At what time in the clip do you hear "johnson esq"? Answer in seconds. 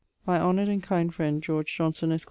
1.77-2.19